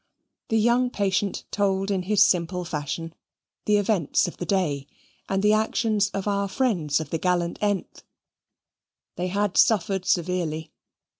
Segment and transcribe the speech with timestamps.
[0.49, 3.13] The young patient told in his simple fashion
[3.65, 4.87] the events of the day,
[5.29, 7.85] and the actions of our friends of the gallant th.
[9.15, 10.71] They had suffered severely.